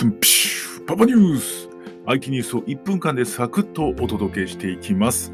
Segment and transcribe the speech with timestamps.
[0.00, 1.68] トンピシュパパニュース。
[2.06, 5.30] IT ニュースを1分間でサクッとお届けしていきます。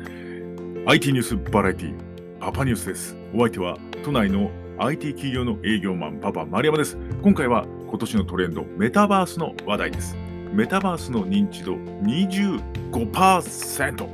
[0.86, 1.94] IT ニュースバラエティ
[2.40, 3.16] パパニュースです。
[3.32, 6.98] お相手は都内の IT 企業の営業マンパパ丸山です。
[7.22, 10.16] 今回は今年のトレンドメタバースの話題です。
[10.52, 14.08] メタバースの認知度25%と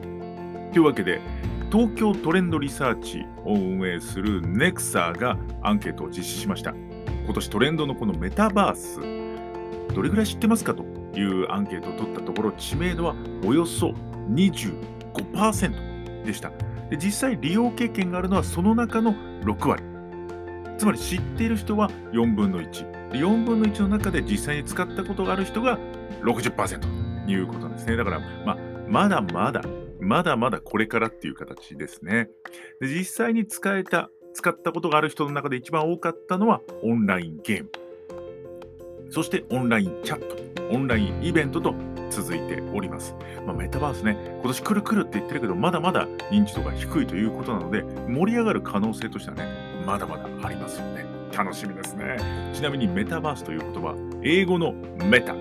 [0.79, 1.23] いうわけで
[1.73, 6.75] 東京トレンドリサーチを運営する NEXA がアンケートを実施しました。
[7.25, 9.32] 今年トレンドのこのメタバース
[9.93, 10.85] どれぐらい知ってますかと
[11.19, 13.15] いうアンケートを取ったところ知名度は
[13.45, 13.95] およそ
[14.31, 16.51] 25%でした。
[16.91, 19.83] で実際利用経験があるのはその中の6割。
[20.79, 25.79] つまり知っている人は4分の14分の1の中で実際に使ったことがある人が
[26.23, 27.97] 60%ということなんですね。
[27.97, 29.63] だから、まあ、まだまだ
[30.01, 32.29] まだまだこれからっていう形ですね。
[32.81, 37.71] で実際に使えた使ったことがある人の中で一番多かったのはオンラインゲーム。
[39.13, 41.75] そしてオンラインチャット、オンラインイベントと
[42.09, 43.15] 続いております。
[43.47, 49.45] まあ、メタバースね、今年来る来るって言ってるけど、まだまだ認知度が低いということなので、盛り上がる可能性としてはね、
[49.85, 51.05] まだまだありますよね。
[51.37, 52.17] 楽しみですね。
[52.55, 55.35] ちなみにメタバースという言葉、英語のメタ、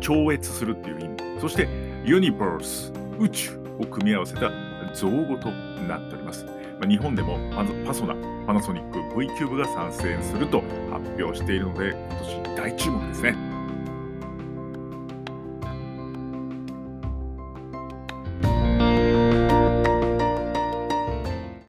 [0.00, 1.66] 超越するっていう意味、そして
[2.04, 4.50] ユニバース、宇宙を組み合わせた
[4.94, 5.50] 造語と
[5.88, 6.46] なっております。
[6.80, 7.38] ま、日本でも
[7.86, 8.14] パソナ、
[8.46, 13.53] パナソニック V キューブが参戦すると発表しているので、今年大注目ですね。